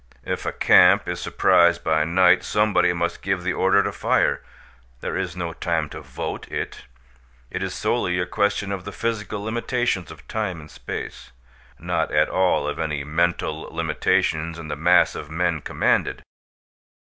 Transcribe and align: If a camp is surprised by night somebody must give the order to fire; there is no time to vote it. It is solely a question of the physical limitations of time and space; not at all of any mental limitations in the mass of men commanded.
If 0.25 0.47
a 0.47 0.51
camp 0.51 1.07
is 1.07 1.19
surprised 1.19 1.83
by 1.83 2.05
night 2.05 2.43
somebody 2.43 2.91
must 2.91 3.21
give 3.21 3.43
the 3.43 3.53
order 3.53 3.83
to 3.83 3.91
fire; 3.91 4.41
there 5.01 5.15
is 5.15 5.35
no 5.35 5.53
time 5.53 5.89
to 5.89 6.01
vote 6.01 6.51
it. 6.51 6.85
It 7.51 7.61
is 7.61 7.75
solely 7.75 8.17
a 8.17 8.25
question 8.25 8.71
of 8.71 8.83
the 8.83 8.91
physical 8.91 9.43
limitations 9.43 10.09
of 10.09 10.27
time 10.27 10.59
and 10.59 10.71
space; 10.71 11.29
not 11.77 12.09
at 12.11 12.29
all 12.29 12.65
of 12.67 12.79
any 12.79 13.03
mental 13.03 13.61
limitations 13.69 14.57
in 14.57 14.69
the 14.69 14.75
mass 14.75 15.13
of 15.13 15.29
men 15.29 15.61
commanded. 15.61 16.23